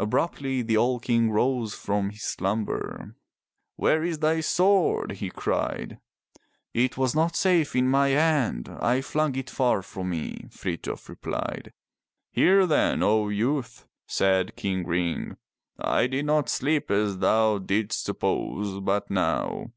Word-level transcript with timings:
Abruptly 0.00 0.60
the 0.62 0.76
old 0.76 1.04
King 1.04 1.30
rose 1.30 1.72
from 1.72 2.10
his 2.10 2.24
slumber. 2.24 3.14
Where 3.76 4.02
is 4.02 4.18
thy 4.18 4.40
sword?" 4.40 5.12
he 5.12 5.30
cried. 5.30 6.00
"It 6.74 6.96
was 6.98 7.14
not 7.14 7.36
safe 7.36 7.76
in 7.76 7.86
my 7.86 8.08
hand. 8.08 8.68
I 8.68 9.02
flung 9.02 9.36
it 9.36 9.48
far 9.48 9.82
from 9.82 10.10
me," 10.10 10.46
Frith 10.50 10.82
jof 10.82 11.08
replied. 11.08 11.72
"Hear 12.32 12.66
then, 12.66 13.04
O 13.04 13.28
youth," 13.28 13.86
said 14.08 14.56
King 14.56 14.84
Ring. 14.84 15.36
"I 15.78 16.08
did 16.08 16.24
not 16.26 16.48
sleep 16.48 16.90
as 16.90 17.18
thou 17.18 17.58
didst 17.58 18.02
suppose 18.04 18.80
but 18.80 19.12
now. 19.12 19.70